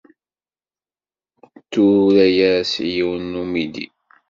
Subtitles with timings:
[1.71, 3.85] Tura-as i yiwen n umidi.